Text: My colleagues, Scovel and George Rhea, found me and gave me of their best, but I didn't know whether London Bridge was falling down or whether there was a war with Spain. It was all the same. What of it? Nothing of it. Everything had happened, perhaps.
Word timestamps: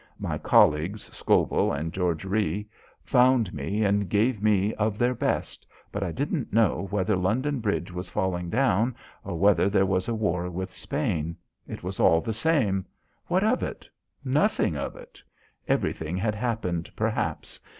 My 0.17 0.39
colleagues, 0.39 1.15
Scovel 1.15 1.71
and 1.71 1.93
George 1.93 2.25
Rhea, 2.25 2.63
found 3.05 3.53
me 3.53 3.83
and 3.83 4.09
gave 4.09 4.41
me 4.41 4.73
of 4.73 4.97
their 4.97 5.13
best, 5.13 5.63
but 5.91 6.01
I 6.01 6.11
didn't 6.11 6.51
know 6.51 6.87
whether 6.89 7.15
London 7.15 7.59
Bridge 7.59 7.91
was 7.91 8.09
falling 8.09 8.49
down 8.49 8.95
or 9.23 9.37
whether 9.37 9.69
there 9.69 9.85
was 9.85 10.07
a 10.07 10.15
war 10.15 10.49
with 10.49 10.73
Spain. 10.73 11.35
It 11.67 11.83
was 11.83 11.99
all 11.99 12.19
the 12.19 12.33
same. 12.33 12.83
What 13.27 13.43
of 13.43 13.61
it? 13.61 13.87
Nothing 14.25 14.75
of 14.75 14.95
it. 14.95 15.21
Everything 15.67 16.17
had 16.17 16.33
happened, 16.33 16.89
perhaps. 16.95 17.59